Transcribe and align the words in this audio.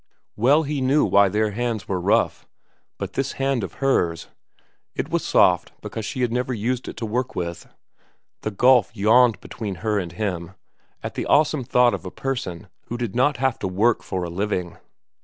Well 0.35 0.63
he 0.63 0.81
knew 0.81 1.05
why 1.05 1.29
their 1.29 1.51
hands 1.51 1.87
were 1.87 2.01
rough; 2.01 2.47
but 2.97 3.13
this 3.13 3.33
hand 3.33 3.63
of 3.63 3.73
hers... 3.73 4.29
It 4.95 5.09
was 5.09 5.23
soft 5.23 5.73
because 5.79 6.05
she 6.07 6.21
had 6.21 6.31
never 6.31 6.55
used 6.55 6.87
it 6.87 6.97
to 6.97 7.05
work 7.05 7.35
with. 7.35 7.67
The 8.41 8.49
gulf 8.49 8.89
yawned 8.97 9.39
between 9.41 9.75
her 9.85 9.99
and 9.99 10.11
him 10.11 10.55
at 11.03 11.13
the 11.13 11.27
awesome 11.27 11.63
thought 11.63 11.93
of 11.93 12.03
a 12.03 12.09
person 12.09 12.67
who 12.87 12.97
did 12.97 13.13
not 13.15 13.37
have 13.37 13.59
to 13.59 13.67
work 13.67 14.01
for 14.01 14.23
a 14.23 14.29
living. 14.31 14.79